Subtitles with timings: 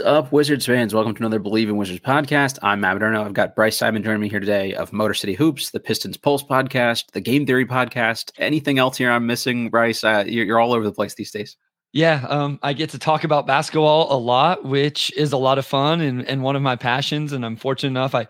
[0.00, 0.94] Up, Wizards fans?
[0.94, 2.58] Welcome to another Bleav in Wizards podcast.
[2.62, 3.24] I'm Matt Moderno.
[3.24, 6.42] I've got Bryce Simon joining me here today of Motor City Hoops, the Pistons Pulse
[6.42, 8.32] podcast, the Game Theory podcast.
[8.38, 10.02] Anything else here I'm missing, Bryce?
[10.02, 11.56] Uh, you're, you're, all over the place these days.
[11.92, 15.66] Yeah, um, I get to talk about basketball a lot, which is a lot of
[15.66, 17.32] fun and, and one of my passions.
[17.32, 18.28] And I'm fortunate enough I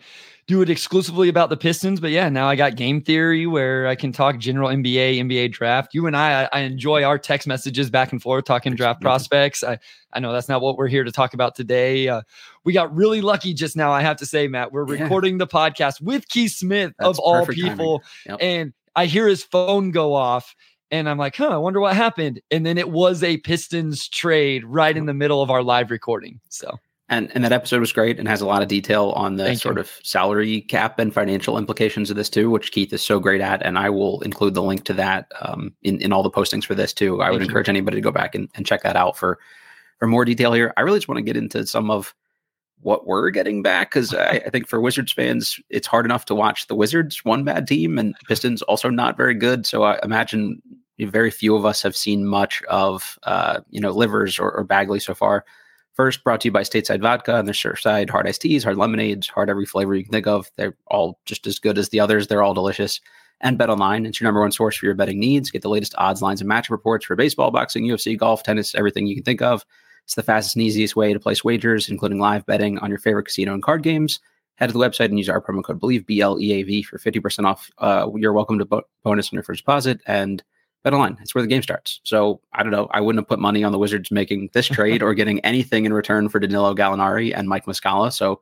[0.51, 2.01] do it exclusively about the Pistons.
[2.01, 5.95] But yeah, now I got game theory where I can talk general NBA, NBA draft.
[5.95, 9.63] You and I, I enjoy our text messages back and forth talking draft prospects.
[9.63, 9.79] I,
[10.13, 12.09] I know that's not what we're here to talk about today.
[12.09, 12.23] Uh,
[12.65, 14.73] we got really lucky just now, I have to say, Matt.
[14.73, 15.05] We're yeah.
[15.05, 18.03] recording the podcast with Keith Smith that's of all people.
[18.27, 18.39] Yep.
[18.41, 20.57] And I hear his phone go off.
[20.91, 22.41] And I'm like, huh, I wonder what happened.
[22.51, 26.41] And then it was a Pistons trade right in the middle of our live recording.
[26.49, 26.77] So
[27.11, 29.61] and and that episode was great and has a lot of detail on the Thank
[29.61, 29.83] sort you.
[29.83, 33.63] of salary cap and financial implications of this too, which Keith is so great at.
[33.63, 36.75] And I will include the link to that um, in in all the postings for
[36.75, 37.21] this too.
[37.21, 37.49] I Thank would you.
[37.49, 39.39] encourage anybody to go back and, and check that out for
[39.99, 40.73] for more detail here.
[40.77, 42.15] I really just want to get into some of
[42.83, 46.35] what we're getting back because I, I, think for Wizards fans, it's hard enough to
[46.35, 49.67] watch the Wizards one bad team and Pistons also not very good.
[49.67, 50.63] So I imagine
[50.99, 55.01] very few of us have seen much of uh, you know livers or, or Bagley
[55.01, 55.45] so far.
[56.01, 59.29] First, brought to you by Stateside Vodka on the Surfside hard iced teas, hard lemonades,
[59.29, 60.51] hard every flavor you can think of.
[60.57, 62.27] They're all just as good as the others.
[62.27, 63.03] They're all delicious.
[63.43, 65.51] And Bet Online, it's your number one source for your betting needs.
[65.51, 69.07] Get the latest odds, lines, and match reports for baseball, boxing, UFC, golf, tennis, everything
[69.07, 69.63] you can think of.
[70.05, 73.25] It's the fastest and easiest way to place wagers, including live betting on your favorite
[73.25, 74.21] casino and card games.
[74.55, 76.83] Head to the website and use our promo code BLEAV, B L E A V,
[76.83, 77.71] for 50% off.
[77.77, 80.01] Uh, you're welcome to bo- bonus on your first deposit.
[80.07, 80.43] And
[80.85, 81.21] BetOnline.
[81.21, 82.01] It's where the game starts.
[82.05, 82.89] So I don't know.
[82.93, 85.93] I wouldn't have put money on the Wizards making this trade or getting anything in
[85.93, 88.13] return for Danilo Gallinari and Mike Muscala.
[88.13, 88.41] So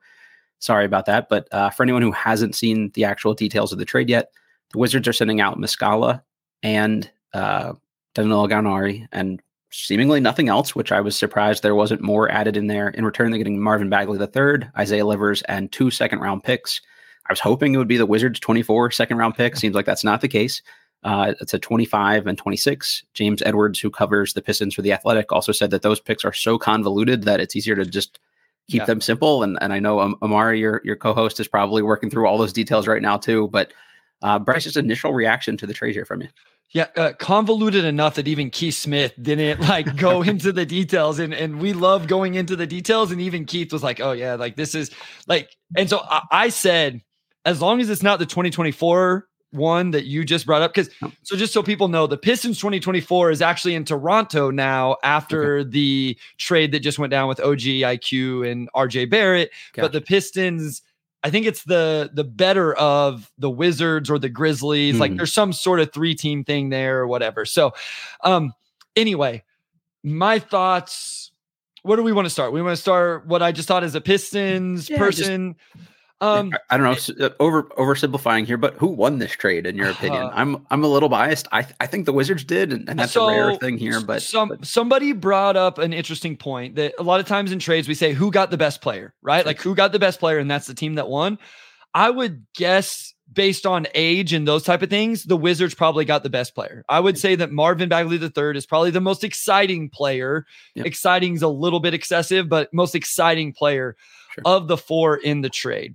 [0.58, 1.28] sorry about that.
[1.28, 4.30] But uh, for anyone who hasn't seen the actual details of the trade yet,
[4.70, 6.22] the Wizards are sending out Muscala
[6.62, 7.72] and uh,
[8.14, 12.68] Danilo Gallinari and seemingly nothing else, which I was surprised there wasn't more added in
[12.68, 12.88] there.
[12.88, 16.80] In return, they're getting Marvin Bagley III, Isaiah Livers, and two second round picks.
[17.28, 19.56] I was hoping it would be the Wizards' 24 second round pick.
[19.56, 20.62] Seems like that's not the case.
[21.04, 23.04] Uh, it's a 25 and 26.
[23.14, 26.32] James Edwards, who covers the Pistons for the Athletic, also said that those picks are
[26.32, 28.18] so convoluted that it's easier to just
[28.68, 28.86] keep yeah.
[28.86, 29.42] them simple.
[29.42, 32.52] And and I know um, Omari, your your co-host, is probably working through all those
[32.52, 33.48] details right now too.
[33.48, 33.72] But
[34.22, 36.28] uh, Bryce's initial reaction to the trade here from you.
[36.70, 41.32] Yeah, uh, convoluted enough that even Keith Smith didn't like go into the details, and
[41.32, 43.10] and we love going into the details.
[43.10, 44.90] And even Keith was like, "Oh yeah, like this is
[45.26, 47.02] like." And so I, I said,
[47.44, 50.92] as long as it's not the 2024 one that you just brought up because
[51.22, 55.70] so just so people know the pistons 2024 is actually in toronto now after okay.
[55.70, 59.86] the trade that just went down with og iq and rj barrett gotcha.
[59.86, 60.82] but the pistons
[61.24, 65.00] i think it's the the better of the wizards or the grizzlies mm.
[65.00, 65.16] like hmm.
[65.16, 67.72] there's some sort of three team thing there or whatever so
[68.24, 68.52] um
[68.96, 69.42] anyway
[70.02, 71.32] my thoughts
[71.84, 73.94] where do we want to start we want to start what i just thought as
[73.94, 75.88] a pistons yeah, person just-
[76.20, 79.90] um, I, don't know, uh, over oversimplifying here, but who won this trade in your
[79.90, 80.22] opinion?
[80.22, 81.46] Uh, I'm I'm a little biased.
[81.52, 84.00] I I think the Wizards did, and, and that's so, a rare thing here.
[84.00, 84.66] But some but.
[84.66, 88.12] somebody brought up an interesting point that a lot of times in trades we say
[88.12, 89.46] who got the best player, right?
[89.46, 91.38] Like who got the best player, and that's the team that won.
[91.94, 96.24] I would guess based on age and those type of things, the Wizards probably got
[96.24, 96.84] the best player.
[96.88, 100.46] I would say that Marvin Bagley III is probably the most exciting player.
[100.74, 100.86] Yep.
[100.86, 103.96] Exciting is a little bit excessive, but most exciting player
[104.34, 104.42] sure.
[104.46, 105.94] of the four in the trade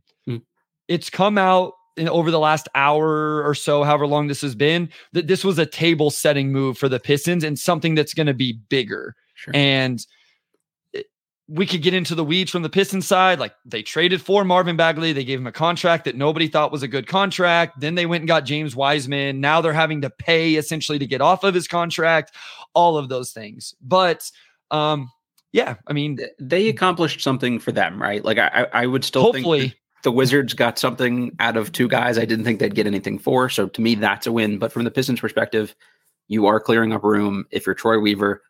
[0.94, 4.90] it's come out in, over the last hour or so, however long this has been,
[5.14, 8.34] that this was a table setting move for the Pistons and something that's going to
[8.34, 9.16] be bigger.
[9.34, 9.54] Sure.
[9.56, 10.06] And
[11.50, 13.40] we could get into the weeds from the Pistons side.
[13.40, 15.14] Like they traded for Marvin Bagley.
[15.14, 17.80] They gave him a contract that nobody thought was a good contract.
[17.80, 19.42] Then they went and got James Wiseman.
[19.42, 22.36] Now they're having to pay essentially to get off of his contract,
[22.74, 23.76] all of those things.
[23.82, 24.30] But
[24.72, 25.12] um,
[25.52, 28.24] yeah, I mean, they accomplished something for them, right?
[28.24, 32.26] Like I, I would still hopefully the Wizards got something out of two guys I
[32.26, 33.50] didn't think they'd get anything for.
[33.50, 34.60] So to me, that's a win.
[34.60, 35.76] But from the Pistons perspective,
[36.28, 37.46] you are clearing up room.
[37.52, 38.42] If you're Troy Weaver,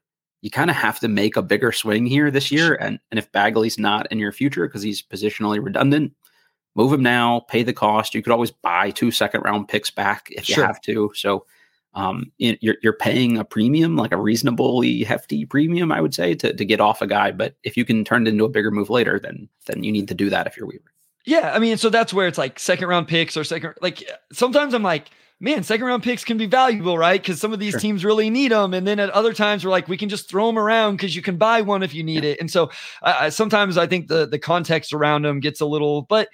[0.42, 2.76] you kind of have to make a bigger swing here this year.
[2.76, 6.14] And and if Bagley's not in your future because he's positionally redundant,
[6.76, 8.16] move him now, pay the cost.
[8.16, 11.12] You could always buy two second round picks back if you have to.
[11.16, 11.46] So
[11.94, 16.52] um, you're you're paying a premium, like a reasonably hefty premium, I would say, to
[16.52, 17.32] to get off a guy.
[17.32, 20.08] But if you can turn it into a bigger move later, then then you need
[20.08, 20.93] to do that if you're Weaver.
[21.26, 23.76] Yeah, I mean, so that's where it's like second round picks or second.
[23.82, 24.04] Like
[24.34, 25.10] sometimes I'm like,
[25.40, 27.22] man, second round picks can be valuable, right?
[27.22, 27.80] Because some of these sure.
[27.80, 30.48] teams really need them, and then at other times we're like, we can just throw
[30.48, 32.32] them around because you can buy one if you need yeah.
[32.32, 32.42] it.
[32.42, 32.72] And so
[33.02, 36.30] uh, sometimes I think the the context around them gets a little, but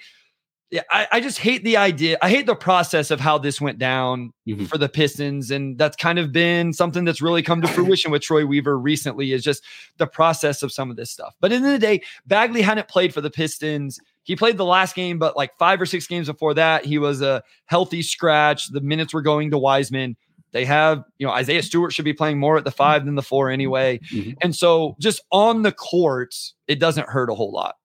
[0.70, 2.16] yeah, I, I, just hate the idea.
[2.22, 4.66] I hate the process of how this went down mm-hmm.
[4.66, 5.50] for the Pistons.
[5.50, 9.32] And that's kind of been something that's really come to fruition with Troy Weaver recently
[9.32, 9.64] is just
[9.96, 11.34] the process of some of this stuff.
[11.40, 13.98] But in the, the day, Bagley hadn't played for the Pistons.
[14.22, 17.22] He played the last game, but like five or six games before that, he was
[17.22, 18.68] a healthy scratch.
[18.68, 20.16] The minutes were going to Wiseman.
[20.52, 23.22] They have, you know, Isaiah Stewart should be playing more at the five than the
[23.22, 24.00] four anyway.
[24.12, 24.32] Mm-hmm.
[24.40, 27.76] And so just on the courts, it doesn't hurt a whole lot.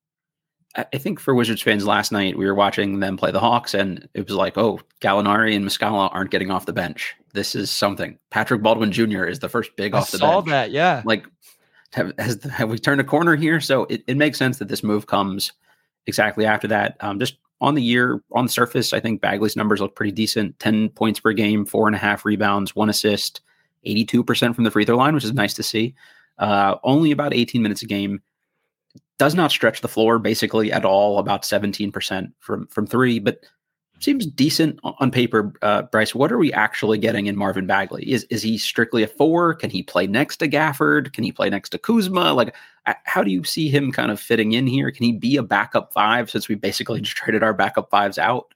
[0.75, 4.09] I think for Wizards fans last night, we were watching them play the Hawks, and
[4.13, 7.15] it was like, oh, Gallinari and Muscala aren't getting off the bench.
[7.31, 8.17] This is something.
[8.29, 9.23] Patrick Baldwin Jr.
[9.23, 10.51] is the first big I off the saw bench.
[10.51, 11.01] that, yeah.
[11.05, 11.27] Like,
[11.93, 13.61] have, has, have we turned a corner here?
[13.61, 15.53] So it, it makes sense that this move comes
[16.07, 16.97] exactly after that.
[16.99, 20.59] Um, just on the year, on the surface, I think Bagley's numbers look pretty decent
[20.59, 23.41] 10 points per game, four and a half rebounds, one assist,
[23.85, 25.95] 82% from the free throw line, which is nice to see.
[26.37, 28.21] Uh, only about 18 minutes a game
[29.17, 33.39] does not stretch the floor basically at all, about 17% from from three, but
[33.99, 35.53] seems decent on paper.
[35.61, 38.09] Uh, Bryce, what are we actually getting in Marvin Bagley?
[38.11, 39.53] Is is he strictly a four?
[39.53, 41.13] Can he play next to Gafford?
[41.13, 42.33] Can he play next to Kuzma?
[42.33, 42.55] Like,
[43.03, 44.91] how do you see him kind of fitting in here?
[44.91, 48.53] Can he be a backup five since we basically just traded our backup fives out?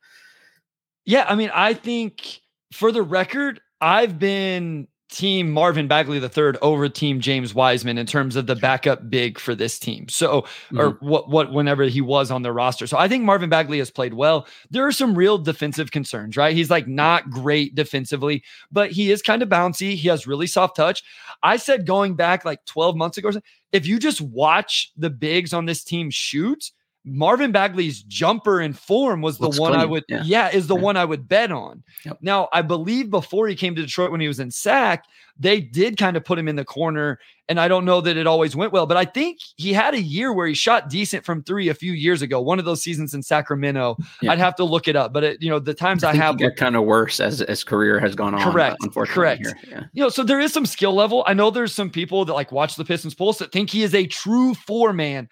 [1.05, 6.87] Yeah, I mean, I think for the record, I've been team Marvin Bagley III over
[6.87, 10.07] team James Wiseman in terms of the backup big for this team.
[10.07, 10.79] So, mm-hmm.
[10.79, 12.85] or what, what, whenever he was on the roster.
[12.85, 14.47] So I think Marvin Bagley has played well.
[14.69, 16.55] There are some real defensive concerns, right?
[16.55, 19.95] He's like not great defensively, but he is kind of bouncy.
[19.95, 21.03] He has really soft touch.
[21.41, 23.31] I said going back like 12 months ago,
[23.71, 26.71] if you just watch the bigs on this team shoot,
[27.05, 29.81] Marvin Bagley's jumper in form was the Looks one clean.
[29.81, 30.81] I would, yeah, yeah is the yeah.
[30.81, 31.83] one I would bet on.
[32.05, 32.19] Yep.
[32.21, 35.05] Now, I believe before he came to Detroit when he was in SAC,
[35.39, 37.17] they did kind of put him in the corner.
[37.47, 40.01] And I don't know that it always went well, but I think he had a
[40.01, 42.41] year where he shot decent from three a few years ago.
[42.41, 43.97] One of those seasons in Sacramento.
[44.21, 44.33] Yeah.
[44.33, 46.37] I'd have to look it up, but it, you know, the times I, I have
[46.37, 48.51] get kind of worse as as career has gone on.
[48.51, 48.77] Correct.
[48.93, 49.47] Correct.
[49.67, 49.85] Yeah.
[49.93, 51.23] You know, so there is some skill level.
[51.25, 53.95] I know there's some people that like watch the Pistons Pulse that think he is
[53.95, 55.29] a true four man.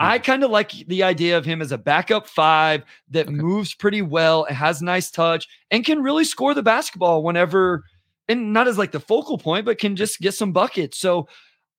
[0.00, 3.34] I kind of like the idea of him as a backup five that okay.
[3.34, 7.84] moves pretty well and has nice touch and can really score the basketball whenever,
[8.28, 10.98] and not as like the focal point, but can just get some buckets.
[10.98, 11.28] So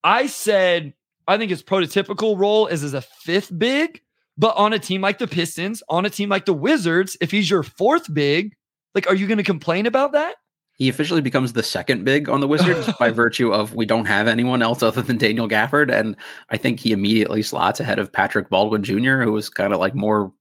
[0.03, 0.93] I said,
[1.27, 4.01] I think his prototypical role is as a fifth big,
[4.37, 7.49] but on a team like the Pistons, on a team like the Wizards, if he's
[7.49, 8.55] your fourth big,
[8.95, 10.35] like, are you going to complain about that?
[10.79, 14.27] He officially becomes the second big on the Wizards by virtue of we don't have
[14.27, 15.93] anyone else other than Daniel Gafford.
[15.93, 16.15] And
[16.49, 19.93] I think he immediately slots ahead of Patrick Baldwin Jr., who was kind of like
[19.93, 20.31] more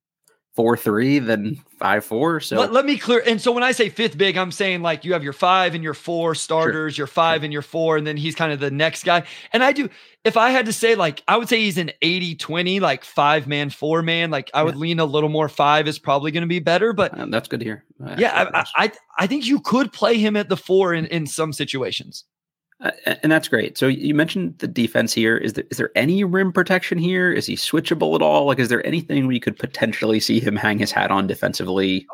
[0.59, 2.41] four three than five four.
[2.41, 3.23] So let, let, me clear.
[3.25, 5.85] And so when I say fifth big, I'm saying like you have your five and
[5.85, 7.03] your four starters, sure.
[7.03, 7.45] your five sure.
[7.45, 9.23] and your four, and then he's kind of the next guy.
[9.53, 9.89] And I do,
[10.25, 13.47] if I had to say, like, I would say he's an 80 20, like five
[13.47, 14.33] man, four man.
[14.33, 16.93] Like I would lean a little more five is probably going to be better.
[16.93, 17.85] But uh, that's good to hear.
[18.19, 21.53] yeah, I, I, I think you could play him at the four in, in some
[21.53, 22.25] situations.
[22.81, 22.93] Uh,
[23.23, 23.77] and that's great.
[23.77, 25.37] So you mentioned the defense here.
[25.37, 27.33] Is there is there any rim protection here?
[27.33, 28.47] Is he switchable at all?
[28.47, 32.07] Like, is there anything we could potentially see him hang his hat on defensively?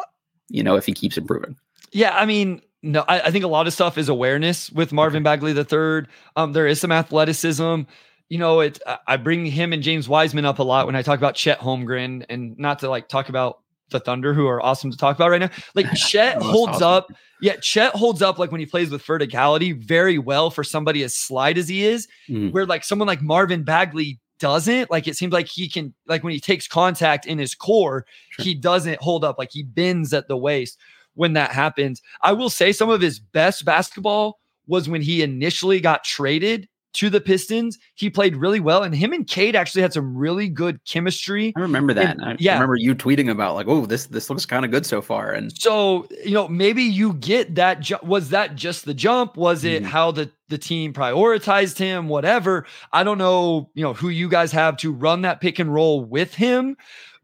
[0.48, 1.56] You know, if he keeps improving.
[1.92, 5.22] Yeah, I mean, no, I, I think a lot of stuff is awareness with Marvin
[5.22, 6.08] Bagley the third.
[6.36, 7.82] Um, there is some athleticism.
[8.30, 8.80] You know, it.
[9.06, 12.24] I bring him and James Wiseman up a lot when I talk about Chet Holmgren,
[12.30, 15.40] and not to like talk about the Thunder, who are awesome to talk about right
[15.40, 15.50] now.
[15.74, 16.88] Like Chet holds awesome.
[16.88, 17.12] up.
[17.40, 21.16] Yeah, Chet holds up like when he plays with verticality very well for somebody as
[21.16, 22.52] slight as he is, mm.
[22.52, 24.90] where like someone like Marvin Bagley doesn't.
[24.90, 28.44] Like it seems like he can, like when he takes contact in his core, sure.
[28.44, 29.38] he doesn't hold up.
[29.38, 30.78] Like he bends at the waist
[31.14, 32.02] when that happens.
[32.22, 37.10] I will say some of his best basketball was when he initially got traded to
[37.10, 37.78] the Pistons.
[37.94, 41.52] He played really well, and him and Cade actually had some really good chemistry.
[41.56, 42.16] I remember that.
[42.16, 42.54] And, I yeah.
[42.54, 45.56] remember you tweeting about like, "Oh, this this looks kind of good so far." And
[45.56, 47.80] so, you know, maybe you get that.
[47.80, 49.36] Ju- was that just the jump?
[49.36, 49.86] Was it mm.
[49.86, 52.08] how the the team prioritized him?
[52.08, 52.66] Whatever.
[52.92, 53.70] I don't know.
[53.74, 56.76] You know who you guys have to run that pick and roll with him.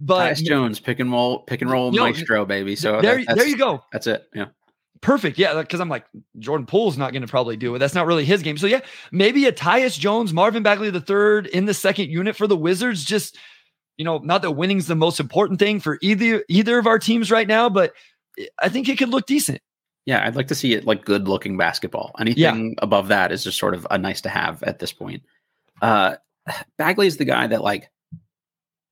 [0.03, 2.75] But Tyus Jones, pick and roll, pick and roll, you know, maestro, baby.
[2.75, 3.85] So there, there you go.
[3.93, 4.29] That's it.
[4.35, 4.47] Yeah
[5.01, 5.39] perfect.
[5.39, 6.07] Yeah, because I'm like
[6.39, 7.79] Jordan Poole's not going to probably do it.
[7.79, 8.59] That's not really his game.
[8.59, 8.81] So yeah,
[9.11, 13.05] maybe a Tyus Jones, Marvin Bagley the third in the second unit for the Wizards.
[13.05, 13.37] Just
[13.97, 17.31] you know, not that winning's the most important thing for either either of our teams
[17.31, 17.93] right now, but
[18.59, 19.61] I think it could look decent.
[20.07, 22.13] Yeah, I'd like to see it like good looking basketball.
[22.19, 22.75] Anything yeah.
[22.79, 25.23] above that is just sort of a nice to have at this point.
[25.83, 26.17] Uh
[26.79, 27.91] Bagley is the guy that like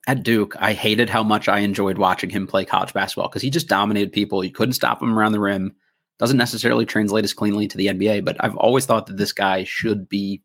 [0.07, 3.51] at Duke, I hated how much I enjoyed watching him play college basketball because he
[3.51, 4.43] just dominated people.
[4.43, 5.75] You couldn't stop him around the rim.
[6.19, 9.65] Doesn't necessarily translate as cleanly to the NBA, but I've always thought that this guy
[9.65, 10.43] should be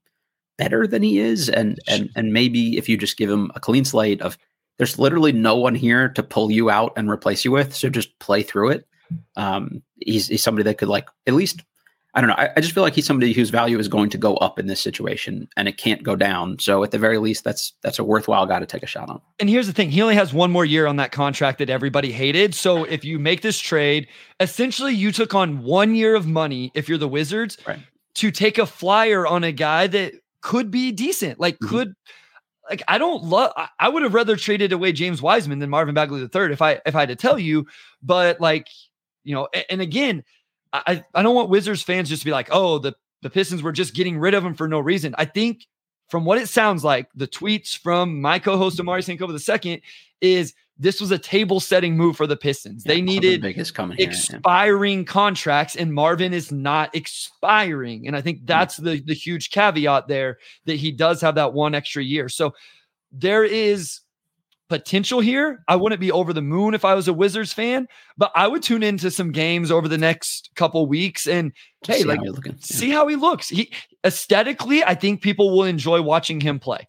[0.58, 1.50] better than he is.
[1.50, 4.38] And and and maybe if you just give him a clean slate of
[4.78, 8.18] there's literally no one here to pull you out and replace you with, so just
[8.20, 8.88] play through it.
[9.36, 11.64] Um, he's, he's somebody that could like at least
[12.16, 12.36] I don't know.
[12.36, 14.68] I, I, just feel like he's somebody whose value is going to go up in
[14.68, 16.60] this situation, and it can't go down.
[16.60, 19.20] So at the very least, that's that's a worthwhile guy to take a shot on.
[19.40, 22.12] And here's the thing: he only has one more year on that contract that everybody
[22.12, 22.54] hated.
[22.54, 24.08] So if you make this trade,
[24.40, 27.80] essentially you took on one year of money if you're the Wizards right.
[28.16, 31.70] to take a flyer on a guy that could be decent, like mm-hmm.
[31.70, 31.94] could.
[32.70, 33.52] Like I don't love.
[33.78, 36.96] I would have rather traded away James Wiseman than Marvin Bagley III if I if
[36.96, 37.66] I had to tell you.
[38.02, 38.70] But like
[39.26, 40.24] you know, and again,
[40.74, 43.72] I, I don't want Wizards fans just to be like, oh, the, the Pistons were
[43.72, 45.14] just getting rid of him for no reason.
[45.18, 45.68] I think
[46.10, 49.82] from what it sounds like, the tweets from my co-host Omari the second
[50.22, 52.84] is this was a table setting move for the Pistons.
[52.86, 55.06] Yeah, they needed biggest coming expiring here.
[55.06, 58.08] contracts, and Marvin is not expiring.
[58.08, 61.76] And I think that's the the huge caveat there that he does have that one
[61.76, 62.28] extra year.
[62.28, 62.54] So
[63.12, 64.02] there is
[64.74, 65.64] potential here.
[65.68, 67.88] I wouldn't be over the moon if I was a Wizards fan,
[68.18, 71.52] but I would tune into some games over the next couple weeks and
[71.86, 72.52] hey, see like how yeah.
[72.60, 73.50] see how he looks.
[73.50, 73.72] He
[74.04, 76.88] aesthetically, I think people will enjoy watching him play.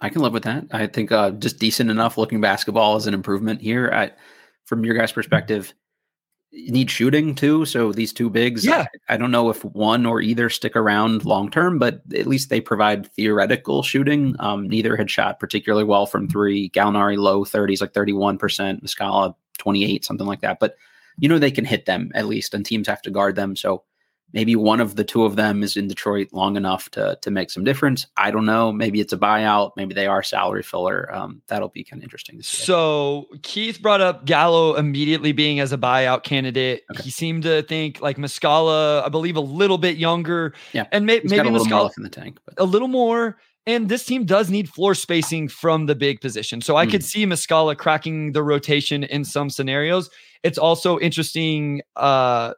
[0.00, 0.64] I can live with that.
[0.72, 3.90] I think uh, just decent enough looking basketball is an improvement here.
[3.92, 4.12] I,
[4.64, 5.74] from your guys' perspective,
[6.52, 7.64] need shooting too.
[7.64, 8.86] So these two bigs, yeah.
[9.08, 12.50] I, I, don't know if one or either stick around long term, but at least
[12.50, 14.34] they provide theoretical shooting.
[14.40, 16.70] Um, neither had shot particularly well from three.
[16.70, 18.38] Gallinari low 30s, like 31%,
[18.82, 20.58] Muscala 28, something like that.
[20.58, 20.76] But
[21.18, 23.54] you know they can hit them at least, and teams have to guard them.
[23.54, 23.84] So
[24.32, 27.50] maybe one of the two of them is in Detroit long enough to to make
[27.50, 28.06] some difference.
[28.16, 28.72] I don't know.
[28.72, 29.72] Maybe it's a buyout.
[29.76, 31.12] Maybe they are salary filler.
[31.14, 32.62] Um, that'll be kind of interesting to see.
[32.62, 36.82] So Keith brought up Gallo immediately being as a buyout candidate.
[36.92, 37.02] Okay.
[37.02, 40.54] He seemed to think like Muscala, I believe, a little bit younger.
[40.72, 42.54] Yeah, and may, maybe a little Muscala more in the tank, but.
[42.58, 43.38] a little more.
[43.66, 46.62] And this team does need floor spacing from the big position.
[46.62, 46.90] So I mm.
[46.90, 50.08] could see Muscala cracking the rotation in some scenarios.
[50.42, 52.54] It's also interesting uh,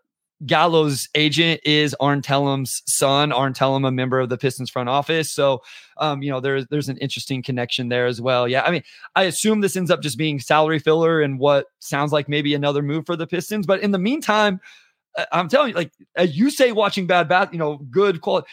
[0.46, 3.32] Gallo's agent is Arn Tellem's son.
[3.32, 5.30] Arn Tellem, a member of the Pistons front office.
[5.30, 5.62] So,
[5.98, 8.48] um, you know, there's there's an interesting connection there as well.
[8.48, 8.82] Yeah, I mean,
[9.14, 12.82] I assume this ends up just being salary filler and what sounds like maybe another
[12.82, 13.66] move for the Pistons.
[13.66, 14.60] But in the meantime,
[15.30, 18.48] I'm telling you, like you say, watching bad bat, you know, good quality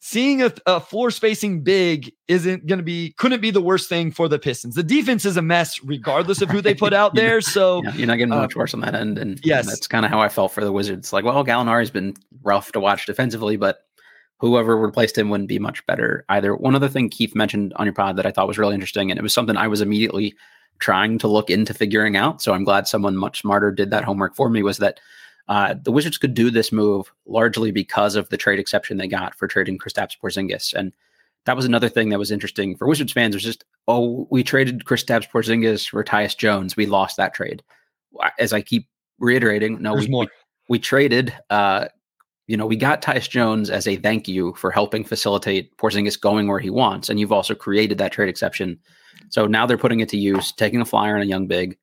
[0.00, 4.10] seeing a, a, floor spacing big isn't going to be couldn't be the worst thing
[4.10, 4.74] for the Pistons.
[4.74, 7.40] The defense is a mess regardless of who they put out there.
[7.40, 9.18] So yeah, you're not getting uh, much worse on that end.
[9.18, 11.12] And yes, that's kind of how I felt for the Wizards.
[11.12, 13.80] Like, well, Gallinari's been rough to watch defensively, but
[14.38, 16.54] whoever replaced him wouldn't be much better either.
[16.54, 19.18] One other thing Keith mentioned on your pod that I thought was really interesting, and
[19.18, 20.34] it was something I was immediately
[20.78, 22.40] trying to look into figuring out.
[22.40, 24.62] So I'm glad someone much smarter did that homework for me.
[24.62, 25.00] Was that
[25.48, 29.34] uh, the Wizards could do this move largely because of the trade exception they got
[29.34, 30.92] for trading Kristaps Porzingis, and
[31.46, 33.34] that was another thing that was interesting for Wizards fans.
[33.34, 36.76] Was just, oh, we traded Kristaps Porzingis for Tyus Jones.
[36.76, 37.62] We lost that trade.
[38.38, 38.86] As I keep
[39.18, 40.28] reiterating, no, we, we,
[40.68, 41.32] we traded.
[41.48, 41.86] Uh,
[42.46, 46.48] you know, we got Tyus Jones as a thank you for helping facilitate Porzingis going
[46.48, 48.78] where he wants, and you've also created that trade exception.
[49.30, 51.78] So now they're putting it to use, taking a flyer on a young big.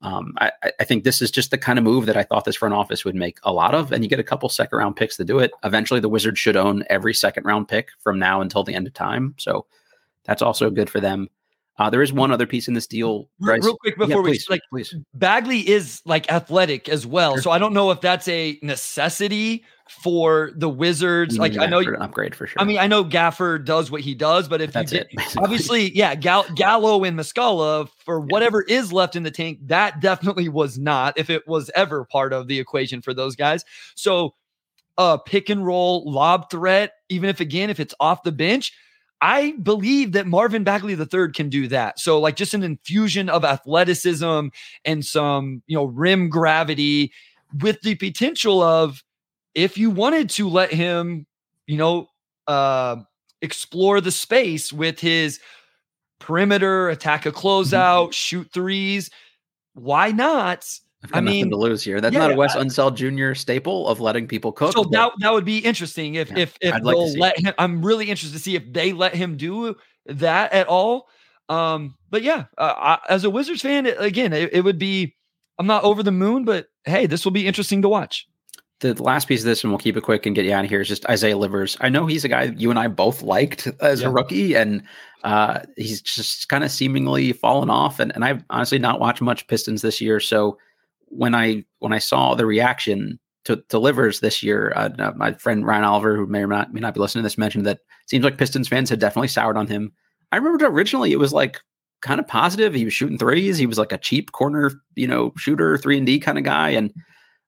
[0.00, 2.54] Um, I, I, think this is just the kind of move that I thought this
[2.54, 5.16] front office would make a lot of, and you get a couple second round picks
[5.16, 5.50] to do it.
[5.64, 8.94] Eventually, the Wizards should own every second round pick from now until the end of
[8.94, 9.66] time, so
[10.22, 11.28] that's also good for them.
[11.78, 13.28] Uh, there is one other piece in this deal.
[13.40, 14.94] Real, real quick before yeah, please, we like, please.
[15.14, 17.42] Bagley is like athletic as well, sure.
[17.42, 21.38] so I don't know if that's a necessity for the Wizards.
[21.38, 22.60] Like I know an upgrade for sure.
[22.60, 25.36] I mean, I know Gafford does what he does, but if that's you did, it,
[25.36, 28.26] obviously, yeah, Gall- Gallo and Muscala for yeah.
[28.28, 32.32] whatever is left in the tank, that definitely was not if it was ever part
[32.32, 33.64] of the equation for those guys.
[33.94, 34.34] So,
[34.96, 38.72] uh, pick and roll lob threat, even if again if it's off the bench
[39.20, 41.98] I believe that Marvin Bagley III can do that.
[41.98, 44.48] So, like, just an infusion of athleticism
[44.84, 47.12] and some, you know, rim gravity
[47.60, 49.02] with the potential of
[49.58, 51.26] if you wanted to let him,
[51.66, 52.08] you know,
[52.46, 52.96] uh,
[53.42, 55.40] explore the space with his
[56.20, 58.10] perimeter, attack a closeout, mm-hmm.
[58.12, 59.10] shoot threes,
[59.74, 60.64] why not?
[61.12, 62.00] i mean, to lose here.
[62.00, 63.34] That's yeah, not a Wes Unseld Jr.
[63.34, 64.72] staple of letting people cook.
[64.72, 67.54] So that, that would be interesting if yeah, if if I'd they'll like let him.
[67.58, 71.08] I'm really interested to see if they let him do that at all.
[71.48, 75.16] Um, but yeah, uh, I, as a Wizards fan, it, again, it, it would be.
[75.58, 78.28] I'm not over the moon, but hey, this will be interesting to watch
[78.80, 80.70] the last piece of this, and we'll keep it quick and get you out of
[80.70, 81.76] here, is just Isaiah Livers.
[81.80, 84.08] I know he's a guy you and I both liked as yeah.
[84.08, 84.82] a rookie, and
[85.24, 87.98] uh, he's just kind of seemingly fallen off.
[87.98, 90.20] And, and I've honestly not watched much Pistons this year.
[90.20, 90.58] So
[91.06, 95.66] when I when I saw the reaction to, to Livers this year, uh, my friend
[95.66, 98.24] Ryan Oliver, who may or not may not be listening to this, mentioned that seems
[98.24, 99.92] like Pistons fans had definitely soured on him.
[100.30, 101.60] I remember originally it was like
[102.00, 102.74] kind of positive.
[102.74, 103.58] He was shooting threes.
[103.58, 106.70] He was like a cheap corner, you know, shooter, three and D kind of guy,
[106.70, 106.92] and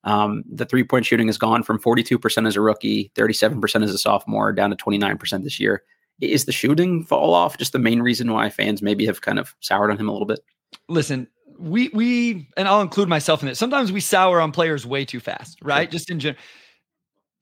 [0.04, 3.98] um, the three point shooting has gone from 42% as a rookie, 37% as a
[3.98, 5.82] sophomore, down to 29% this year.
[6.20, 9.54] Is the shooting fall off just the main reason why fans maybe have kind of
[9.60, 10.40] soured on him a little bit?
[10.88, 11.28] Listen,
[11.58, 13.56] we we and I'll include myself in it.
[13.56, 15.86] Sometimes we sour on players way too fast, right?
[15.86, 15.92] Sure.
[15.92, 16.42] Just in general.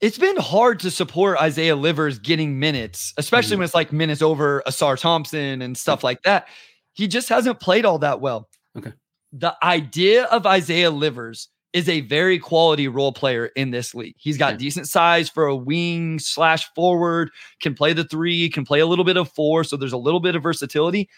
[0.00, 3.58] It's been hard to support Isaiah Livers getting minutes, especially mm-hmm.
[3.58, 6.46] when it's like minutes over Ausar Thompson and stuff like that.
[6.92, 8.48] He just hasn't played all that well.
[8.76, 8.92] Okay.
[9.32, 14.14] The idea of Isaiah Livers is a very quality role player in this league.
[14.18, 14.58] He's got yeah.
[14.58, 19.04] decent size for a wing slash forward, can play the three, can play a little
[19.04, 19.64] bit of four.
[19.64, 21.08] So there's a little bit of versatility.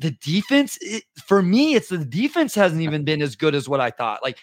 [0.00, 3.80] The defense, it, for me, it's the defense hasn't even been as good as what
[3.80, 4.22] I thought.
[4.22, 4.38] Like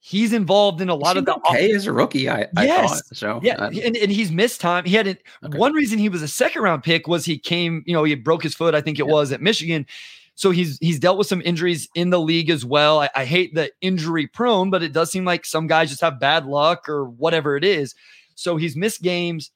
[0.00, 2.28] he's involved in a lot of the okay as a rookie.
[2.28, 2.92] I, yes.
[2.92, 3.40] I thought so.
[3.42, 4.84] Yeah, uh, and, and he's missed time.
[4.84, 5.56] He had a, okay.
[5.56, 8.42] one reason he was a second round pick was he came, you know, he broke
[8.42, 8.74] his foot.
[8.74, 9.12] I think it yeah.
[9.12, 9.86] was at Michigan
[10.34, 13.00] so he's he's dealt with some injuries in the league as well.
[13.00, 16.18] I, I hate the injury prone, but it does seem like some guys just have
[16.18, 17.94] bad luck or whatever it is.
[18.34, 19.50] So he's missed games.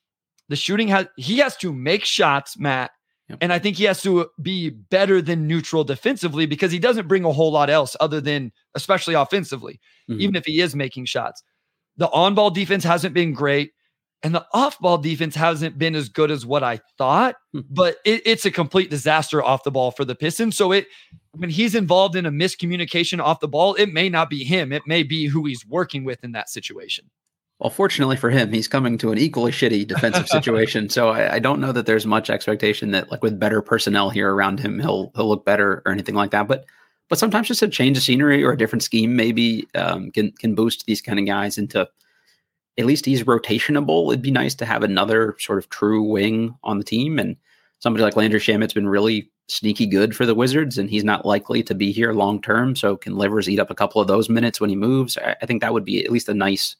[0.47, 2.91] The shooting has he has to make shots, Matt.
[3.27, 3.37] Yep.
[3.41, 7.25] And I think he has to be better than neutral defensively because he doesn't bring
[7.25, 10.19] a whole lot else other than especially offensively, mm-hmm.
[10.19, 11.43] even if he is making shots.
[11.97, 13.73] The on ball defense hasn't been great.
[14.21, 17.61] And the off ball defense hasn't been as good as what I thought, hmm.
[17.69, 20.57] but it, it's a complete disaster off the ball for the Pistons.
[20.57, 20.87] So it
[21.31, 24.73] when he's involved in a miscommunication off the ball, it may not be him.
[24.73, 27.09] It may be who he's working with in that situation.
[27.59, 30.89] Well, fortunately for him, he's coming to an equally shitty defensive situation.
[30.89, 34.33] so I, I, don't know that there's much expectation that, like, with better personnel here
[34.33, 36.47] around him, he'll he'll look better or anything like that.
[36.47, 36.65] But
[37.09, 40.55] but sometimes just a change of scenery or a different scheme maybe um, can can
[40.55, 41.87] boost these kind of guys into
[42.79, 44.07] at least he's rotationable.
[44.07, 47.19] It'd be nice to have another sort of true wing on the team.
[47.19, 47.35] And
[47.79, 51.61] somebody like Landry Shamet's been really sneaky good for the Wizards, and he's not likely
[51.63, 52.75] to be here long term.
[52.75, 55.17] So can Livers eat up a couple of those minutes when he moves?
[55.17, 56.77] I, I, think that would be at least a nice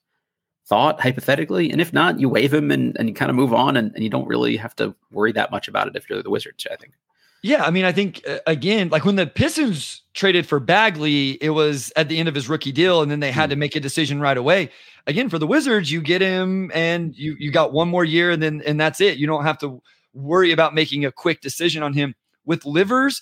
[0.68, 1.70] thought, hypothetically.
[1.70, 4.04] And if not, you waive him and, and you kind of move on, and, and
[4.04, 6.78] you don't really have to worry that much about it if you're the Wizards, I
[6.78, 6.94] think.
[7.42, 11.52] Yeah, I mean, I think uh, again, like when the Pistons traded for Bagley, it
[11.52, 13.52] was at the end of his rookie deal, and then they had mm.
[13.52, 14.72] to make a decision right away.
[15.08, 18.42] Again, for the Wizards, you get him, and you you got one more year, and
[18.42, 19.18] then and that's it.
[19.18, 19.82] You don't have to
[20.14, 22.16] worry about making a quick decision on him.
[22.46, 23.22] With Livers,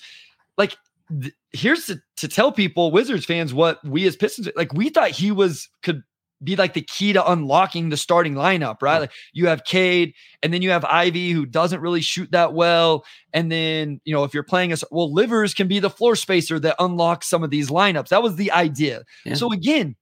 [0.58, 0.78] like
[1.22, 4.74] th- here's to, to tell people, Wizards fans, what we as Pistons like.
[4.74, 6.04] We thought he was could
[6.44, 9.00] be like the key to unlocking the starting lineup, right?
[9.00, 10.14] Like you have Cade,
[10.44, 13.06] and then you have Ivy, who doesn't really shoot that well.
[13.34, 16.60] And then, you know, if you're playing us, well, Livers can be the floor spacer
[16.60, 18.10] that unlocks some of these lineups.
[18.10, 19.04] That was the idea.
[19.26, 19.34] Yeah.
[19.34, 19.96] So again,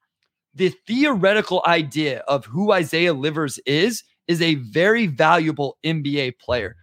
[0.55, 6.75] the theoretical idea of who Isaiah Livers is is a very valuable NBA player.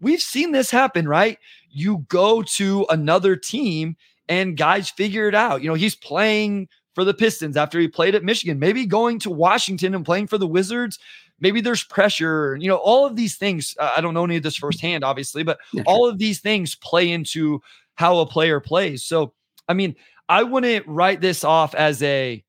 [0.00, 1.38] We've seen this happen, right?
[1.70, 3.96] You go to another team
[4.28, 5.62] and guys figure it out.
[5.62, 9.30] You know, he's playing for the Pistons after he played at Michigan, maybe going to
[9.30, 10.98] Washington and playing for the Wizards.
[11.40, 13.74] Maybe there's pressure, you know, all of these things.
[13.78, 17.60] I don't know any of this firsthand, obviously, but all of these things play into
[17.94, 19.04] how a player plays.
[19.04, 19.34] So,
[19.68, 19.94] I mean,
[20.28, 22.42] I wouldn't write this off as a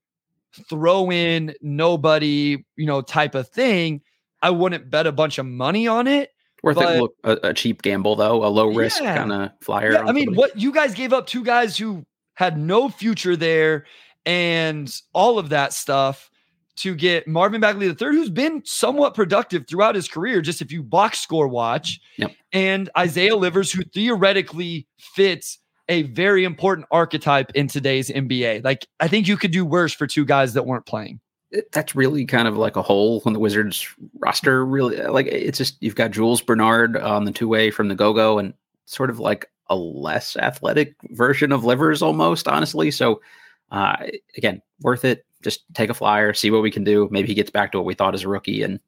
[0.69, 4.01] throw in nobody, you know, type of thing.
[4.41, 6.31] I wouldn't bet a bunch of money on it.
[6.63, 9.17] Worth but, it, a, a, cheap gamble though, a low risk yeah.
[9.17, 9.93] kind of flyer.
[9.93, 10.37] Yeah, I mean, somebody.
[10.37, 13.85] what you guys gave up two guys who had no future there
[14.25, 16.29] and all of that stuff
[16.77, 20.81] to get Marvin Bagley III, who's been somewhat productive throughout his career, just if you
[20.81, 22.31] box score watch, yep.
[22.53, 28.63] and Isaiah Livers, who theoretically fits a very important archetype in today's NBA.
[28.63, 31.19] Like, I think you could do worse for two guys that weren't playing.
[31.71, 33.87] That's really kind of like a hole in the Wizards
[34.19, 34.63] roster.
[34.63, 38.13] Really, like it's just you've got Jules Bernard on the two way from the go
[38.13, 38.53] go, and
[38.85, 42.91] sort of like a less athletic version of Livers almost, honestly.
[42.91, 43.19] So
[43.71, 43.95] uh,
[44.37, 45.25] again, worth it.
[45.41, 47.07] Just take a flyer, see what we can do.
[47.11, 48.79] Maybe he gets back to what we thought as a rookie, and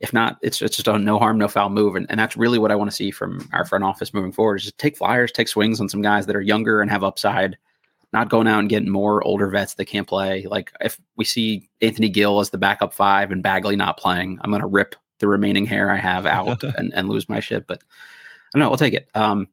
[0.00, 2.58] if not, it's it's just a no harm, no foul move, and, and that's really
[2.58, 4.56] what I want to see from our front office moving forward.
[4.56, 7.56] Is just take flyers, take swings on some guys that are younger and have upside.
[8.12, 10.46] Not going out and getting more older vets that can't play.
[10.48, 14.50] Like if we see Anthony Gill as the backup five and Bagley not playing, I'm
[14.50, 17.66] going to rip the remaining hair I have out and, and lose my shit.
[17.66, 18.68] But I don't know.
[18.68, 19.08] We'll take it.
[19.16, 19.48] Um,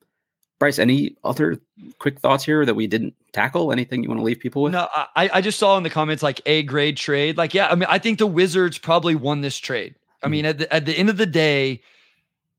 [0.59, 1.59] Bryce, any other
[1.97, 3.71] quick thoughts here that we didn't tackle?
[3.71, 4.73] Anything you want to leave people with?
[4.73, 7.35] No, I, I just saw in the comments like a grade trade.
[7.35, 9.95] Like, yeah, I mean, I think the Wizards probably won this trade.
[10.23, 10.31] I hmm.
[10.31, 11.81] mean, at the, at the end of the day,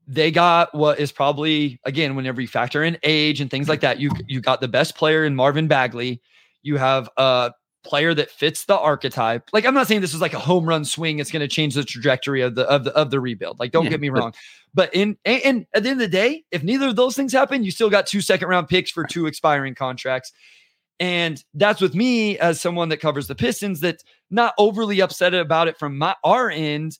[0.07, 4.01] they got what is probably again, whenever you factor in age and things like that,
[4.01, 6.21] you you got the best player in Marvin Bagley.
[6.63, 7.53] You have a
[7.85, 9.49] player that fits the archetype.
[9.53, 11.19] Like, I'm not saying this is like a home run swing.
[11.19, 13.59] It's going to change the trajectory of the of the of the rebuild.
[13.61, 14.35] Like, don't yeah, get me wrong.
[14.75, 17.33] But in and, and, at the end of the day, if neither of those things
[17.33, 20.33] happen, you still got two second round picks for two expiring contracts.
[21.01, 25.69] And that's with me as someone that covers the Pistons that not overly upset about
[25.69, 26.99] it from my our end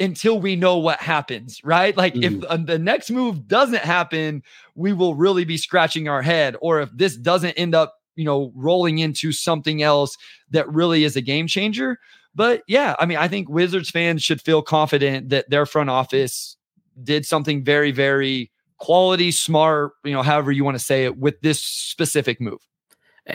[0.00, 1.96] until we know what happens, right?
[1.96, 2.24] Like mm.
[2.24, 4.42] if uh, the next move doesn't happen,
[4.74, 8.52] we will really be scratching our head or if this doesn't end up, you know,
[8.54, 10.16] rolling into something else
[10.50, 11.98] that really is a game changer,
[12.34, 16.56] but yeah, I mean, I think Wizards fans should feel confident that their front office
[17.02, 21.40] did something very, very quality, smart, you know, however you want to say it, with
[21.40, 22.60] this specific move.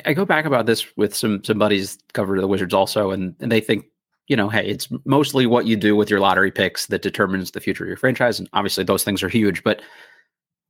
[0.06, 3.52] I go back about this with some some buddies cover the Wizards also, and, and
[3.52, 3.86] they think,
[4.30, 7.60] you know, hey, it's mostly what you do with your lottery picks that determines the
[7.60, 8.40] future of your franchise.
[8.40, 9.82] And obviously those things are huge, but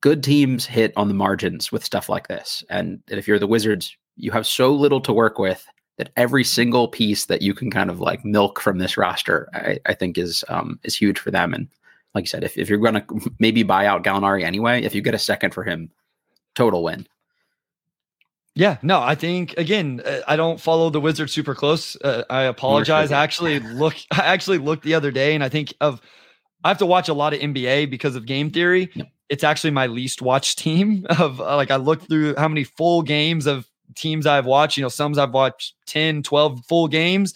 [0.01, 2.63] good teams hit on the margins with stuff like this.
[2.69, 5.65] And, if you're the Wizards, you have so little to work with
[5.97, 9.79] that every single piece that you can kind of like milk from this roster, I,
[9.85, 11.53] I think is um, is huge for them.
[11.53, 11.67] And
[12.15, 15.01] like you said, if, if you're going to maybe buy out Gallinari anyway, if you
[15.01, 15.91] get a second for him,
[16.55, 17.05] total win.
[18.59, 21.95] Yeah, no, I think again, uh, I don't follow the Wizards super close.
[21.95, 23.09] Uh, I apologize.
[23.09, 26.01] I actually look, I actually looked the other day, and I think of
[26.65, 28.89] I have to watch a lot of NBA because of game theory.
[28.93, 29.07] Yep.
[29.29, 31.05] It's actually my least watched team.
[31.09, 34.83] Of uh, like, I looked through how many full games of teams I've watched, you
[34.83, 37.33] know, some I've watched 10, 12 full games.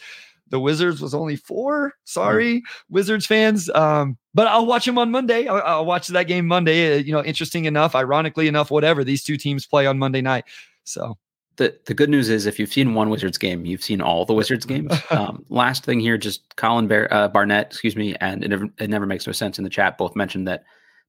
[0.50, 1.94] The Wizards was only four.
[2.04, 3.70] Sorry, Wizards fans.
[3.70, 5.48] Um, but I'll watch them on Monday.
[5.48, 6.96] I'll, I'll watch that game Monday.
[6.96, 10.44] Uh, you know, interesting enough, ironically enough, whatever these two teams play on Monday night.
[10.84, 11.18] So
[11.58, 14.34] the the good news is if you've seen one Wizards game, you've seen all the
[14.34, 14.94] Wizards games.
[15.10, 18.90] Um, last thing here, just Colin Bar- uh, Barnett, excuse me, and it never, it
[18.90, 19.98] never makes no sense in the chat.
[19.98, 20.64] Both mentioned that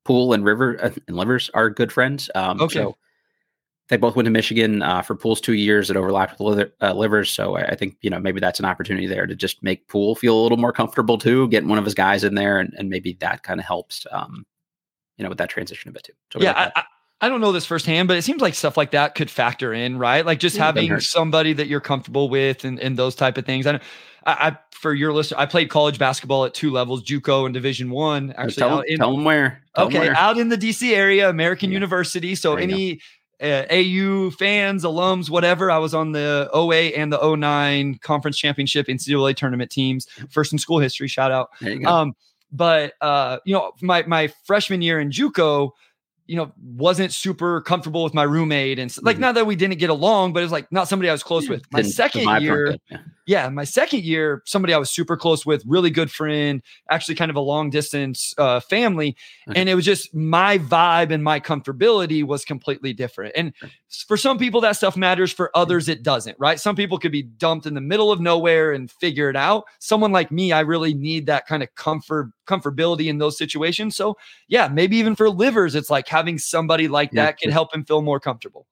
[0.04, 2.30] Poole and River uh, and Livers are good friends.
[2.34, 2.74] Um, okay.
[2.74, 2.96] So
[3.88, 5.90] they both went to Michigan uh, for Poole's two years.
[5.90, 9.06] It overlapped with uh, Livers, so I, I, think you know maybe that's an opportunity
[9.06, 11.94] there to just make Poole feel a little more comfortable too, getting one of his
[11.94, 14.46] guys in there, and, and maybe that kind of helps, um,
[15.18, 16.12] you know, with that transition a bit too.
[16.32, 16.84] So yeah, I,
[17.24, 19.98] I, don't know this firsthand, but it seems like stuff like that could factor in,
[19.98, 20.24] right?
[20.24, 23.66] Like just having somebody that you're comfortable with, and, and those type of things.
[23.66, 23.80] I,
[24.26, 28.32] I, for your listener, I played college basketball at two levels, JUCO and Division One.
[28.36, 29.62] Actually, tell, in, tell them where.
[29.74, 30.16] Tell okay, them where.
[30.16, 31.74] out in the DC area, American yeah.
[31.74, 32.34] University.
[32.34, 33.00] So any
[33.40, 35.70] uh, AU fans, alums, whatever.
[35.70, 40.06] I was on the 08 and the 09 conference championship NCAA tournament teams.
[40.30, 41.08] First in school history.
[41.08, 41.50] Shout out.
[41.86, 42.14] Um,
[42.52, 45.72] but uh, you know, my my freshman year in JUCO,
[46.26, 49.22] you know, wasn't super comfortable with my roommate and like mm-hmm.
[49.22, 51.48] not that we didn't get along, but it was like not somebody I was close
[51.48, 51.62] with.
[51.72, 52.98] My second year, yeah.
[53.26, 53.48] Yeah.
[53.48, 57.36] my second year, somebody I was super close with, really good friend, actually kind of
[57.36, 59.16] a long distance uh, family,
[59.48, 59.60] okay.
[59.60, 63.32] and it was just my vibe and my comfortability was completely different.
[63.36, 63.52] And
[64.06, 66.36] for some people that stuff matters, for others it doesn't.
[66.38, 66.58] Right?
[66.60, 69.64] Some people could be dumped in the middle of nowhere and figure it out.
[69.78, 73.96] Someone like me, I really need that kind of comfort comfortability in those situations.
[73.96, 74.16] So
[74.48, 77.26] yeah, maybe even for livers, it's like having somebody like yeah.
[77.26, 78.66] that can help him feel more comfortable.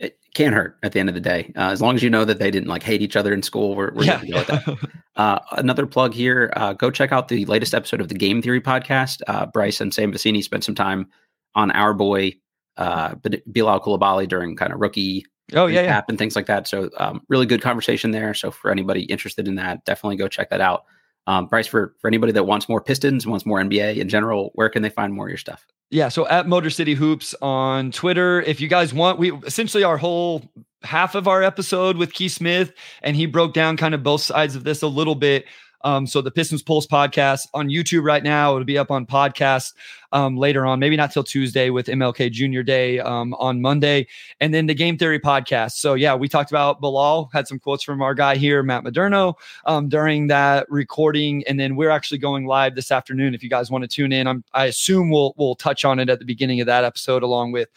[0.00, 1.52] It can't hurt at the end of the day.
[1.56, 3.76] Uh, as long as you know that they didn't like hate each other in school,
[3.76, 4.20] we're, we're yeah.
[4.24, 4.78] good that.
[5.16, 8.60] Uh, another plug here: uh, go check out the latest episode of the Game Theory
[8.60, 9.20] podcast.
[9.28, 11.08] Uh, Bryce and Sam Vecenie spent some time
[11.54, 12.32] on our boy
[12.76, 13.14] uh,
[13.52, 16.02] Bilal Coulibaly during kind of rookie oh yeah, yeah.
[16.08, 16.66] and things like that.
[16.66, 18.34] So um, really good conversation there.
[18.34, 20.84] So for anybody interested in that, definitely go check that out.
[21.30, 24.68] Um, Bryce, for for anybody that wants more Pistons, wants more NBA in general, where
[24.68, 25.64] can they find more of your stuff?
[25.88, 28.42] Yeah, so at Motor City Hoops on Twitter.
[28.42, 30.42] If you guys want, we essentially our whole
[30.82, 34.56] half of our episode with Keith Smith, and he broke down kind of both sides
[34.56, 35.44] of this a little bit.
[35.82, 38.52] Um, so the Pistons Pulse podcast on YouTube right now.
[38.52, 39.72] It'll be up on podcast
[40.12, 44.06] um, later on, maybe not till Tuesday with MLK Junior Day um, on Monday,
[44.40, 45.72] and then the Game Theory podcast.
[45.72, 47.30] So yeah, we talked about Bilal.
[47.32, 49.34] Had some quotes from our guy here, Matt Moderno,
[49.66, 53.34] um, during that recording, and then we're actually going live this afternoon.
[53.34, 56.08] If you guys want to tune in, I'm, I assume we'll we'll touch on it
[56.08, 57.68] at the beginning of that episode along with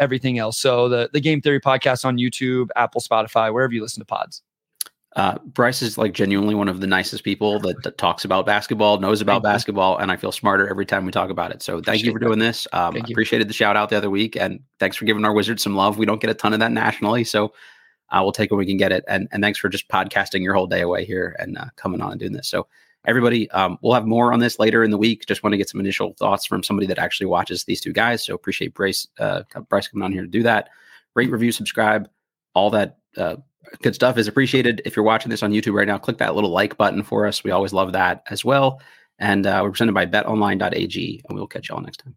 [0.00, 0.58] everything else.
[0.58, 4.42] So the the Game Theory podcast on YouTube, Apple, Spotify, wherever you listen to pods.
[5.14, 8.98] Uh, Bryce is like genuinely one of the nicest people that, that talks about basketball,
[8.98, 9.98] knows about thank basketball, you.
[9.98, 11.62] and I feel smarter every time we talk about it.
[11.62, 12.66] So thank appreciate you for doing this.
[12.72, 15.76] Um, appreciated the shout out the other week, and thanks for giving our Wizards some
[15.76, 15.98] love.
[15.98, 17.52] We don't get a ton of that nationally, so
[18.10, 19.04] uh, we'll take when we can get it.
[19.06, 22.12] And and thanks for just podcasting your whole day away here and uh, coming on
[22.12, 22.48] and doing this.
[22.48, 22.66] So
[23.04, 25.26] everybody, um, we'll have more on this later in the week.
[25.26, 28.24] Just want to get some initial thoughts from somebody that actually watches these two guys.
[28.24, 30.68] So appreciate Bryce, uh, Bryce coming on here to do that.
[31.14, 32.08] Rate, review, subscribe,
[32.54, 33.36] all that uh,
[33.82, 34.82] good stuff is appreciated.
[34.84, 37.44] If you're watching this on YouTube right now, click that little like button for us.
[37.44, 38.80] We always love that as well.
[39.18, 42.16] And uh, we're presented by betonline.ag, and we'll catch you all next time.